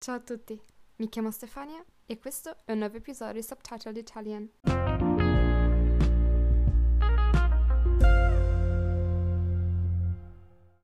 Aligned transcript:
Ciao 0.00 0.14
a 0.14 0.20
tutti, 0.20 0.58
mi 0.98 1.08
chiamo 1.08 1.32
Stefania 1.32 1.84
e 2.06 2.20
questo 2.20 2.56
è 2.64 2.70
un 2.70 2.78
nuovo 2.78 2.98
episodio 2.98 3.34
di 3.34 3.42
Subtitled 3.42 3.96
Italian. 3.96 4.48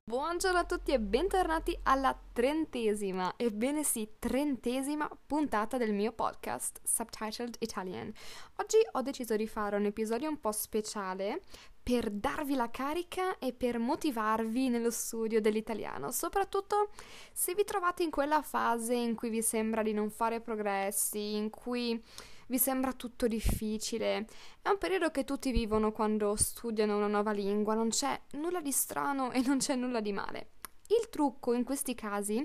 Buongiorno 0.03 0.59
a 0.59 0.65
tutti 0.65 0.91
e 0.91 0.99
bentornati 0.99 1.79
alla 1.83 2.17
trentesima, 2.33 3.35
ebbene 3.37 3.85
sì, 3.85 4.15
trentesima 4.19 5.09
puntata 5.25 5.77
del 5.77 5.93
mio 5.93 6.11
podcast 6.11 6.81
Subtitled 6.83 7.55
Italian. 7.59 8.11
Oggi 8.57 8.77
ho 8.91 9.01
deciso 9.01 9.37
di 9.37 9.47
fare 9.47 9.77
un 9.77 9.85
episodio 9.85 10.27
un 10.27 10.41
po' 10.41 10.51
speciale 10.51 11.41
per 11.85 12.09
darvi 12.09 12.55
la 12.55 12.71
carica 12.71 13.37
e 13.37 13.53
per 13.53 13.77
motivarvi 13.77 14.69
nello 14.69 14.89
studio 14.89 15.39
dell'italiano, 15.39 16.09
soprattutto 16.09 16.89
se 17.31 17.53
vi 17.53 17.63
trovate 17.63 18.01
in 18.01 18.09
quella 18.09 18.41
fase 18.41 18.95
in 18.95 19.13
cui 19.13 19.29
vi 19.29 19.43
sembra 19.43 19.83
di 19.83 19.93
non 19.93 20.09
fare 20.09 20.41
progressi, 20.41 21.35
in 21.35 21.51
cui 21.51 22.03
vi 22.47 22.57
sembra 22.57 22.91
tutto 22.93 23.27
difficile. 23.27 24.25
È 24.63 24.69
un 24.69 24.79
periodo 24.79 25.11
che 25.11 25.25
tutti 25.25 25.51
vivono 25.51 25.91
quando 25.91 26.35
studiano 26.35 26.97
una 26.97 27.05
nuova 27.05 27.31
lingua, 27.31 27.75
non 27.75 27.89
c'è 27.89 28.19
nulla 28.31 28.61
di 28.61 28.71
strano 28.71 29.31
e 29.31 29.43
non 29.45 29.59
c'è 29.59 29.75
nulla 29.75 29.99
di 29.99 30.11
male. 30.11 30.53
Il 30.87 31.07
trucco 31.11 31.53
in 31.53 31.63
questi 31.63 31.93
casi 31.93 32.43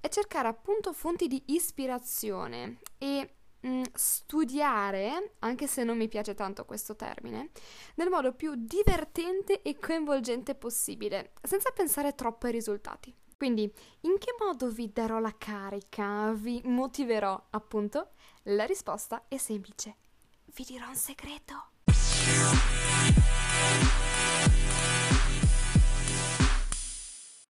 è 0.00 0.08
cercare 0.08 0.48
appunto 0.48 0.94
fonti 0.94 1.26
di 1.26 1.42
ispirazione 1.48 2.78
e 2.96 3.34
mm, 3.66 3.82
studiare, 3.92 5.34
anche 5.40 5.66
se 5.66 5.84
non 5.84 5.96
mi 5.96 6.08
piace 6.08 6.34
tanto 6.34 6.64
questo 6.64 6.96
termine, 6.96 7.50
nel 7.96 8.08
modo 8.08 8.32
più 8.32 8.52
divertente 8.56 9.62
e 9.62 9.78
coinvolgente 9.78 10.54
possibile, 10.54 11.32
senza 11.42 11.70
pensare 11.70 12.14
troppo 12.14 12.46
ai 12.46 12.52
risultati. 12.52 13.14
Quindi, 13.36 13.72
in 14.00 14.18
che 14.18 14.34
modo 14.40 14.68
vi 14.68 14.90
darò 14.92 15.20
la 15.20 15.34
carica? 15.38 16.32
Vi 16.32 16.60
motiverò, 16.64 17.40
appunto? 17.50 18.10
La 18.44 18.64
risposta 18.64 19.26
è 19.28 19.36
semplice. 19.36 19.96
Vi 20.46 20.64
dirò 20.64 20.88
un 20.88 20.96
segreto. 20.96 21.70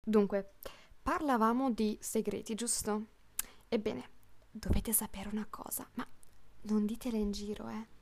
Dunque, 0.03 0.55
parlavamo 1.01 1.71
di 1.71 1.97
segreti, 2.01 2.53
giusto? 2.53 3.05
Ebbene, 3.69 4.09
dovete 4.59 4.93
sapere 4.93 5.29
una 5.29 5.47
cosa, 5.49 5.87
ma 5.93 6.05
non 6.63 6.85
ditela 6.85 7.17
in 7.17 7.31
giro, 7.31 7.69
eh. 7.69 7.95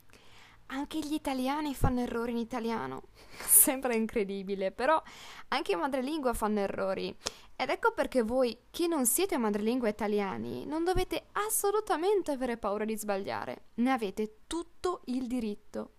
Anche 0.67 0.97
gli 0.99 1.13
italiani 1.13 1.75
fanno 1.75 1.99
errori 1.99 2.31
in 2.31 2.37
italiano. 2.37 3.03
Sembra 3.45 3.93
incredibile, 3.93 4.71
però 4.71 5.01
anche 5.49 5.73
i 5.73 5.75
madrelingua 5.75 6.33
fanno 6.33 6.59
errori. 6.59 7.15
Ed 7.55 7.69
ecco 7.69 7.93
perché 7.93 8.23
voi, 8.23 8.57
che 8.71 8.87
non 8.87 9.05
siete 9.05 9.37
madrelingua 9.37 9.87
italiani, 9.87 10.65
non 10.65 10.83
dovete 10.83 11.27
assolutamente 11.33 12.31
avere 12.31 12.57
paura 12.57 12.83
di 12.83 12.97
sbagliare. 12.97 13.67
Ne 13.75 13.91
avete 13.91 14.39
tutto 14.47 15.01
il 15.05 15.27
diritto. 15.27 15.94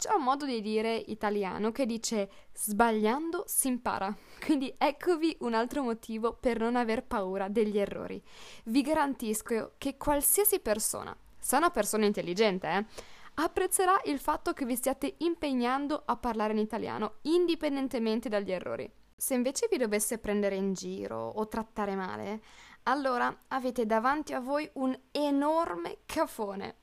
C'è 0.00 0.14
un 0.14 0.22
modo 0.22 0.46
di 0.46 0.62
dire 0.62 0.94
italiano 0.94 1.72
che 1.72 1.84
dice 1.84 2.30
sbagliando 2.54 3.44
si 3.46 3.68
impara. 3.68 4.16
Quindi 4.42 4.74
eccovi 4.78 5.36
un 5.40 5.52
altro 5.52 5.82
motivo 5.82 6.32
per 6.32 6.58
non 6.58 6.74
aver 6.74 7.04
paura 7.04 7.48
degli 7.48 7.78
errori. 7.78 8.18
Vi 8.64 8.80
garantisco 8.80 9.72
che 9.76 9.98
qualsiasi 9.98 10.60
persona, 10.60 11.14
se 11.38 11.56
una 11.56 11.68
persona 11.68 12.06
intelligente, 12.06 12.66
eh, 12.66 12.86
apprezzerà 13.34 14.00
il 14.06 14.18
fatto 14.18 14.54
che 14.54 14.64
vi 14.64 14.74
stiate 14.74 15.16
impegnando 15.18 16.02
a 16.06 16.16
parlare 16.16 16.54
in 16.54 16.60
italiano, 16.60 17.16
indipendentemente 17.24 18.30
dagli 18.30 18.52
errori. 18.52 18.90
Se 19.14 19.34
invece 19.34 19.68
vi 19.70 19.76
dovesse 19.76 20.16
prendere 20.16 20.54
in 20.54 20.72
giro 20.72 21.28
o 21.28 21.46
trattare 21.46 21.94
male, 21.94 22.40
allora 22.84 23.36
avete 23.48 23.84
davanti 23.84 24.32
a 24.32 24.40
voi 24.40 24.66
un 24.76 24.98
enorme 25.10 25.98
cafone. 26.06 26.79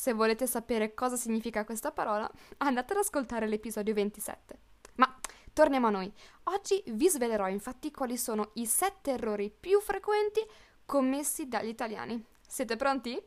Se 0.00 0.14
volete 0.14 0.46
sapere 0.46 0.94
cosa 0.94 1.16
significa 1.16 1.66
questa 1.66 1.92
parola, 1.92 2.26
andate 2.56 2.94
ad 2.94 3.00
ascoltare 3.00 3.46
l'episodio 3.46 3.92
27. 3.92 4.58
Ma 4.94 5.14
torniamo 5.52 5.88
a 5.88 5.90
noi. 5.90 6.10
Oggi 6.44 6.82
vi 6.86 7.06
svelerò 7.06 7.50
infatti 7.50 7.90
quali 7.90 8.16
sono 8.16 8.52
i 8.54 8.64
sette 8.64 9.10
errori 9.10 9.50
più 9.50 9.78
frequenti 9.78 10.40
commessi 10.86 11.48
dagli 11.48 11.68
italiani. 11.68 12.24
Siete 12.48 12.76
pronti? 12.76 13.22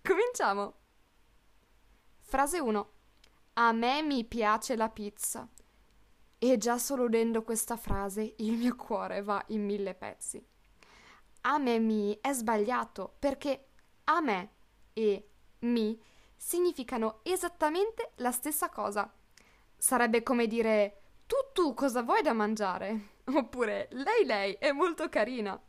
Cominciamo! 0.00 0.74
Frase 2.20 2.60
1. 2.60 2.90
A 3.54 3.72
me 3.72 4.02
mi 4.02 4.24
piace 4.24 4.76
la 4.76 4.90
pizza. 4.90 5.48
E 6.38 6.56
già 6.56 6.78
solo 6.78 7.06
udendo 7.06 7.42
questa 7.42 7.76
frase 7.76 8.34
il 8.36 8.52
mio 8.52 8.76
cuore 8.76 9.22
va 9.22 9.42
in 9.48 9.64
mille 9.64 9.94
pezzi. 9.94 10.40
A 11.40 11.58
me 11.58 11.80
mi 11.80 12.16
è 12.20 12.32
sbagliato 12.32 13.16
perché 13.18 13.70
a 14.04 14.20
me 14.20 14.52
e 14.92 15.24
mi 15.60 16.00
significano 16.36 17.20
esattamente 17.22 18.12
la 18.16 18.30
stessa 18.30 18.68
cosa. 18.68 19.10
Sarebbe 19.76 20.22
come 20.22 20.46
dire 20.46 21.00
tu 21.26 21.36
tu 21.52 21.74
cosa 21.74 22.02
vuoi 22.02 22.22
da 22.22 22.32
mangiare? 22.32 23.08
Oppure 23.32 23.88
lei 23.92 24.24
lei 24.24 24.54
è 24.54 24.72
molto 24.72 25.08
carina. 25.08 25.60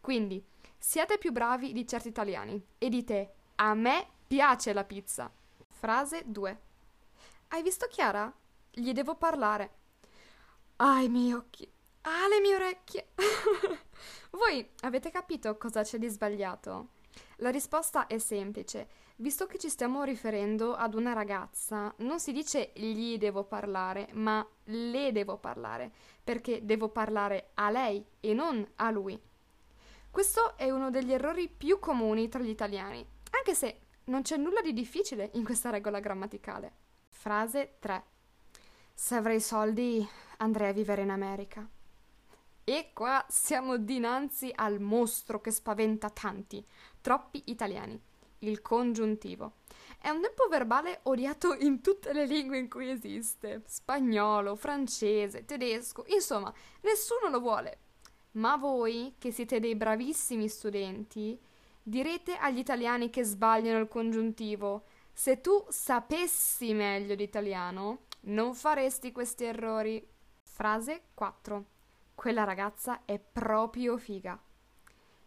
Quindi 0.00 0.44
siate 0.76 1.18
più 1.18 1.32
bravi 1.32 1.72
di 1.72 1.86
certi 1.86 2.08
italiani 2.08 2.62
e 2.78 2.88
dite 2.88 3.34
a 3.56 3.74
me 3.74 4.06
piace 4.26 4.72
la 4.72 4.84
pizza. 4.84 5.30
Frase 5.68 6.22
2. 6.26 6.60
Hai 7.48 7.62
visto 7.62 7.86
Chiara? 7.88 8.32
Gli 8.70 8.92
devo 8.92 9.16
parlare. 9.16 9.76
Ah, 10.76 11.00
i 11.00 11.08
miei 11.08 11.32
occhi. 11.32 11.70
Ah, 12.02 12.28
le 12.28 12.40
mie 12.40 12.54
orecchie. 12.54 13.08
Voi 14.30 14.68
avete 14.82 15.10
capito 15.10 15.56
cosa 15.56 15.82
c'è 15.82 15.98
di 15.98 16.08
sbagliato? 16.08 16.88
La 17.36 17.50
risposta 17.50 18.06
è 18.06 18.18
semplice. 18.18 18.88
Visto 19.16 19.46
che 19.46 19.58
ci 19.58 19.68
stiamo 19.68 20.04
riferendo 20.04 20.74
ad 20.74 20.94
una 20.94 21.12
ragazza, 21.12 21.92
non 21.98 22.20
si 22.20 22.32
dice 22.32 22.72
gli 22.74 23.18
devo 23.18 23.44
parlare, 23.44 24.08
ma 24.12 24.46
le 24.64 25.10
devo 25.12 25.38
parlare, 25.38 25.90
perché 26.22 26.64
devo 26.64 26.88
parlare 26.88 27.50
a 27.54 27.70
lei 27.70 28.04
e 28.20 28.32
non 28.34 28.64
a 28.76 28.90
lui. 28.90 29.20
Questo 30.10 30.56
è 30.56 30.70
uno 30.70 30.90
degli 30.90 31.12
errori 31.12 31.48
più 31.48 31.78
comuni 31.78 32.28
tra 32.28 32.42
gli 32.42 32.48
italiani, 32.48 33.04
anche 33.30 33.54
se 33.54 33.80
non 34.04 34.22
c'è 34.22 34.36
nulla 34.36 34.60
di 34.60 34.72
difficile 34.72 35.30
in 35.34 35.44
questa 35.44 35.70
regola 35.70 36.00
grammaticale. 36.00 36.72
Frase 37.08 37.76
3. 37.78 38.04
Se 38.94 39.14
avrei 39.14 39.40
soldi 39.40 40.06
andrei 40.38 40.70
a 40.70 40.72
vivere 40.72 41.02
in 41.02 41.10
America. 41.10 41.68
E 42.68 42.90
qua 42.92 43.24
siamo 43.30 43.78
dinanzi 43.78 44.52
al 44.54 44.78
mostro 44.78 45.40
che 45.40 45.50
spaventa 45.50 46.10
tanti, 46.10 46.62
troppi 47.00 47.44
italiani, 47.46 47.98
il 48.40 48.60
congiuntivo. 48.60 49.60
È 49.98 50.10
un 50.10 50.20
tempo 50.20 50.48
verbale 50.48 51.00
odiato 51.04 51.54
in 51.54 51.80
tutte 51.80 52.12
le 52.12 52.26
lingue 52.26 52.58
in 52.58 52.68
cui 52.68 52.90
esiste, 52.90 53.62
spagnolo, 53.64 54.54
francese, 54.54 55.46
tedesco, 55.46 56.04
insomma, 56.08 56.52
nessuno 56.82 57.30
lo 57.30 57.40
vuole. 57.40 57.78
Ma 58.32 58.58
voi, 58.58 59.14
che 59.16 59.32
siete 59.32 59.60
dei 59.60 59.74
bravissimi 59.74 60.46
studenti, 60.46 61.40
direte 61.82 62.36
agli 62.36 62.58
italiani 62.58 63.08
che 63.08 63.24
sbagliano 63.24 63.78
il 63.78 63.88
congiuntivo. 63.88 64.84
Se 65.10 65.40
tu 65.40 65.64
sapessi 65.70 66.74
meglio 66.74 67.14
l'italiano, 67.14 68.00
non 68.24 68.54
faresti 68.54 69.10
questi 69.10 69.44
errori. 69.44 70.06
Frase 70.42 71.04
4. 71.14 71.76
Quella 72.18 72.42
ragazza 72.42 73.04
è 73.04 73.20
proprio 73.20 73.96
figa. 73.96 74.36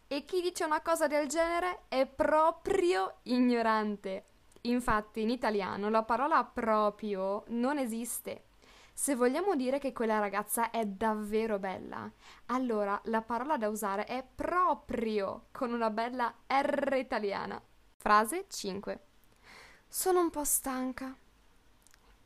E 0.07 0.25
chi 0.25 0.41
dice 0.41 0.66
una 0.66 0.81
cosa 0.81 1.07
del 1.07 1.29
genere 1.29 1.84
è 1.88 2.06
proprio 2.06 3.19
ignorante. 3.24 4.25
Infatti 4.63 5.22
in 5.22 5.29
italiano 5.29 5.90
la 5.90 6.03
parola 6.03 6.44
proprio 6.44 7.46
non 7.47 7.78
esiste. 7.78 8.47
Se 8.91 9.16
vogliamo 9.16 9.56
dire 9.56 9.79
che 9.79 9.94
quella 9.94 10.19
ragazza 10.19 10.69
è 10.69 10.84
davvero 10.84 11.59
bella, 11.59 12.12
allora 12.47 13.00
la 13.06 13.22
parola 13.22 13.56
da 13.56 13.69
usare 13.69 14.03
è 14.03 14.22
proprio 14.35 15.46
con 15.52 15.72
una 15.72 15.91
bella 15.91 16.40
R 16.46 16.94
italiana. 16.97 17.59
Frase 17.96 18.47
5. 18.49 18.99
Sono 19.87 20.20
un 20.20 20.29
po' 20.29 20.44
stanca. 20.44 21.16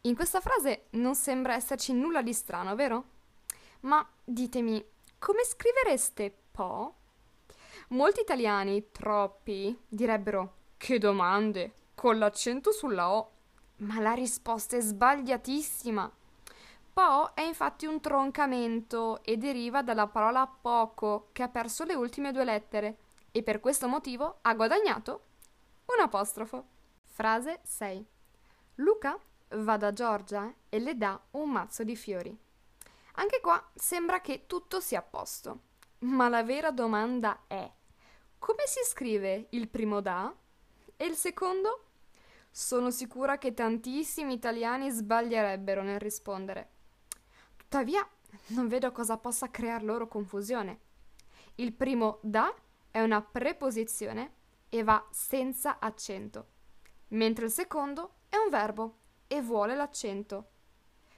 In 0.02 0.16
questa 0.16 0.42
frase 0.42 0.88
non 0.94 1.14
sembra 1.14 1.54
esserci 1.54 1.94
nulla 1.94 2.24
di 2.24 2.34
strano, 2.34 2.74
vero? 2.74 3.14
Ma 3.82 4.08
ditemi, 4.24 4.84
come 5.20 5.44
scrivereste 5.44 6.36
po? 6.52 6.96
Molti 7.90 8.22
italiani, 8.22 8.92
troppi, 8.92 9.78
direbbero 9.88 10.54
che 10.78 10.98
domande, 10.98 11.74
con 11.94 12.18
l'accento 12.18 12.72
sulla 12.72 13.12
O. 13.12 13.32
Ma 13.78 14.00
la 14.00 14.14
risposta 14.14 14.78
è 14.78 14.82
sbagliatissima. 14.82 16.12
Po 16.94 17.34
è 17.34 17.42
infatti 17.42 17.86
un 17.86 18.00
troncamento 18.00 19.22
e 19.24 19.38
deriva 19.38 19.84
dalla 19.84 20.08
parola 20.08 20.48
poco, 20.48 21.30
che 21.32 21.44
ha 21.44 21.50
perso 21.50 21.84
le 21.84 21.94
ultime 21.94 22.32
due 22.32 22.46
lettere 22.46 22.98
e 23.32 23.44
per 23.44 23.60
questo 23.60 23.88
motivo 23.88 24.38
ha 24.42 24.54
guadagnato 24.54 25.24
un 25.88 26.02
apostrofo. 26.02 26.66
Frase 27.04 27.60
6. 27.64 28.06
Luca 28.76 29.20
va 29.50 29.78
da 29.78 29.92
Giorgia 29.92 30.54
e 30.70 30.80
le 30.80 30.96
dà 30.96 31.20
un 31.32 31.52
mazzo 31.52 31.84
di 31.84 31.96
fiori. 31.96 32.45
Anche 33.16 33.40
qua 33.42 33.72
sembra 33.76 34.22
che 34.22 34.46
tutto 34.46 34.80
sia 34.80 35.00
a 35.00 35.04
posto, 35.04 35.62
ma 36.00 36.28
la 36.30 36.44
vera 36.44 36.72
domanda 36.72 37.44
è 37.48 37.72
come 38.46 38.68
si 38.68 38.80
scrive 38.84 39.48
il 39.52 39.68
primo 39.70 40.02
da 40.02 40.32
e 40.96 41.06
il 41.06 41.16
secondo? 41.16 41.86
Sono 42.52 42.92
sicura 42.92 43.40
che 43.40 43.56
tantissimi 43.56 44.34
italiani 44.34 44.92
sbaglierebbero 44.92 45.82
nel 45.82 46.00
rispondere. 46.00 46.70
Tuttavia, 47.56 48.08
non 48.50 48.68
vedo 48.68 48.92
cosa 48.92 49.18
possa 49.18 49.50
crear 49.50 49.84
loro 49.84 50.08
confusione. 50.08 50.80
Il 51.56 51.74
primo 51.74 52.20
da 52.22 52.54
è 52.92 53.02
una 53.02 53.24
preposizione 53.24 54.34
e 54.70 54.84
va 54.84 55.04
senza 55.10 55.80
accento, 55.80 56.50
mentre 57.10 57.46
il 57.46 57.52
secondo 57.52 58.18
è 58.30 58.36
un 58.36 58.52
verbo 58.52 58.98
e 59.26 59.42
vuole 59.42 59.74
l'accento. 59.74 60.52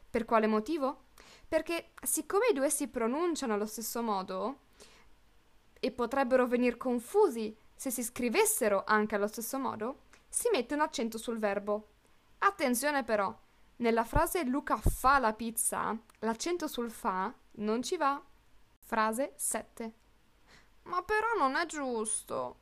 Per 0.10 0.24
quale 0.24 0.48
motivo? 0.48 1.07
Perché 1.48 1.92
siccome 2.04 2.48
i 2.50 2.54
due 2.54 2.70
si 2.70 2.88
pronunciano 2.88 3.54
allo 3.54 3.66
stesso 3.66 4.02
modo 4.02 4.60
e 5.80 5.92
potrebbero 5.92 6.46
venire 6.46 6.78
confusi 6.78 7.56
se 7.74 7.92
si 7.92 8.04
scrivessero 8.04 8.84
anche 8.86 9.16
allo 9.16 9.28
stesso 9.28 9.58
modo, 9.58 10.06
si 10.28 10.50
mette 10.52 10.74
un 10.74 10.82
accento 10.82 11.18
sul 11.18 11.38
verbo. 11.38 11.90
Attenzione 12.40 13.04
però, 13.04 13.36
nella 13.78 14.04
frase 14.04 14.44
Luca 14.44 14.78
fa 14.78 15.20
la 15.20 15.34
pizza, 15.34 15.98
l'accento 16.20 16.68
sul 16.68 16.92
fa 16.92 17.34
non 17.58 17.82
ci 17.82 17.96
va. 17.96 18.22
Frase 18.80 19.34
7. 19.36 19.94
Ma 20.84 21.02
però 21.04 21.28
non 21.38 21.56
è 21.56 21.66
giusto. 21.66 22.60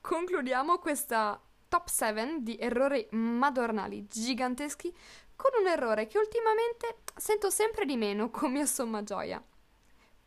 Concludiamo 0.00 0.78
questa 0.78 1.40
top 1.68 1.88
7 1.88 2.38
di 2.40 2.56
errori 2.58 3.06
madornali 3.10 4.06
giganteschi 4.06 4.94
con 5.36 5.50
un 5.60 5.68
errore 5.68 6.06
che 6.06 6.18
ultimamente 6.18 7.02
sento 7.16 7.50
sempre 7.50 7.84
di 7.84 7.96
meno 7.96 8.30
con 8.32 8.52
mia 8.52 8.66
somma 8.66 9.02
gioia. 9.02 9.42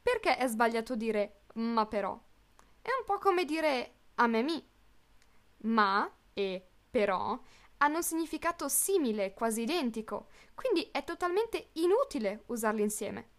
Perché 0.01 0.37
è 0.37 0.47
sbagliato 0.47 0.95
dire 0.95 1.41
ma 1.55 1.85
però? 1.85 2.17
È 2.81 2.89
un 2.97 3.03
po' 3.05 3.17
come 3.17 3.43
dire 3.43 3.93
a 4.15 4.27
me 4.27 4.41
mi. 4.41 4.67
Ma 5.63 6.09
e 6.33 6.65
però 6.89 7.37
hanno 7.81 7.97
un 7.97 8.03
significato 8.03 8.67
simile, 8.67 9.33
quasi 9.33 9.61
identico, 9.61 10.27
quindi 10.53 10.89
è 10.91 11.03
totalmente 11.03 11.69
inutile 11.73 12.43
usarli 12.47 12.81
insieme. 12.81 13.29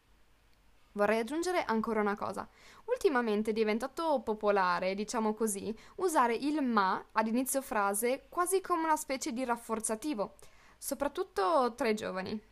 Vorrei 0.93 1.21
aggiungere 1.21 1.63
ancora 1.65 2.01
una 2.01 2.17
cosa. 2.17 2.49
Ultimamente 2.87 3.51
è 3.51 3.53
diventato 3.53 4.21
popolare, 4.23 4.95
diciamo 4.95 5.35
così, 5.35 5.75
usare 5.97 6.35
il 6.35 6.63
ma 6.63 7.05
ad 7.13 7.27
inizio 7.29 7.63
frase 7.63 8.27
quasi 8.29 8.61
come 8.61 8.85
una 8.85 8.97
specie 8.97 9.33
di 9.33 9.45
rafforzativo, 9.45 10.35
soprattutto 10.81 11.75
tra 11.77 11.89
i 11.89 11.95
giovani. 11.95 12.43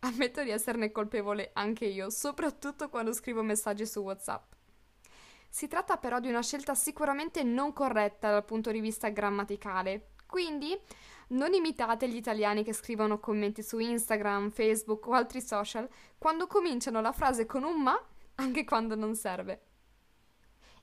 Ammetto 0.00 0.42
di 0.42 0.50
esserne 0.50 0.92
colpevole 0.92 1.50
anche 1.54 1.86
io, 1.86 2.10
soprattutto 2.10 2.90
quando 2.90 3.12
scrivo 3.12 3.42
messaggi 3.42 3.86
su 3.86 4.00
WhatsApp. 4.00 4.52
Si 5.48 5.66
tratta 5.66 5.96
però 5.96 6.20
di 6.20 6.28
una 6.28 6.42
scelta 6.42 6.74
sicuramente 6.74 7.42
non 7.42 7.72
corretta 7.72 8.30
dal 8.30 8.44
punto 8.44 8.70
di 8.70 8.80
vista 8.80 9.08
grammaticale, 9.08 10.10
quindi 10.26 10.78
non 11.28 11.54
imitate 11.54 12.08
gli 12.08 12.16
italiani 12.16 12.62
che 12.62 12.74
scrivono 12.74 13.18
commenti 13.18 13.62
su 13.62 13.78
Instagram, 13.78 14.50
Facebook 14.50 15.06
o 15.06 15.12
altri 15.12 15.40
social 15.40 15.88
quando 16.18 16.46
cominciano 16.46 17.00
la 17.00 17.12
frase 17.12 17.46
con 17.46 17.64
un 17.64 17.82
ma 17.82 17.98
anche 18.36 18.64
quando 18.64 18.94
non 18.94 19.14
serve. 19.14 19.64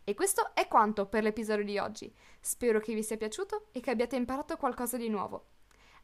E 0.03 0.13
questo 0.15 0.55
è 0.55 0.67
quanto 0.67 1.05
per 1.05 1.21
l'episodio 1.21 1.63
di 1.63 1.77
oggi. 1.77 2.13
Spero 2.39 2.79
che 2.79 2.93
vi 2.93 3.03
sia 3.03 3.17
piaciuto 3.17 3.67
e 3.71 3.81
che 3.81 3.91
abbiate 3.91 4.15
imparato 4.15 4.57
qualcosa 4.57 4.97
di 4.97 5.09
nuovo. 5.09 5.56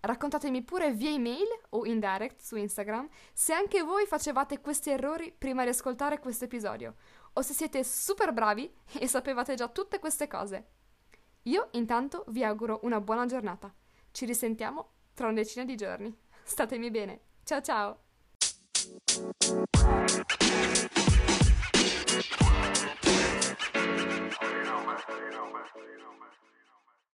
Raccontatemi 0.05 0.63
pure 0.63 0.91
via 0.91 1.11
email 1.11 1.47
o 1.69 1.85
in 1.85 2.01
direct 2.01 2.41
su 2.41 2.57
Instagram 2.57 3.07
se 3.31 3.53
anche 3.53 3.83
voi 3.83 4.05
facevate 4.05 4.59
questi 4.59 4.89
errori 4.89 5.33
prima 5.35 5.63
di 5.63 5.69
ascoltare 5.69 6.19
questo 6.19 6.43
episodio 6.43 6.95
o 7.31 7.41
se 7.41 7.53
siete 7.53 7.85
super 7.85 8.33
bravi 8.33 8.69
e 8.99 9.07
sapevate 9.07 9.55
già 9.55 9.69
tutte 9.69 9.99
queste 9.99 10.27
cose. 10.27 10.67
Io 11.43 11.69
intanto 11.71 12.25
vi 12.27 12.43
auguro 12.43 12.81
una 12.83 12.99
buona 12.99 13.25
giornata. 13.25 13.73
Ci 14.11 14.25
risentiamo 14.25 14.89
tra 15.13 15.27
una 15.27 15.35
decina 15.35 15.63
di 15.63 15.77
giorni. 15.77 16.13
Statemi 16.43 16.91
bene. 16.91 17.21
Ciao 17.45 17.61
ciao! 17.61 17.99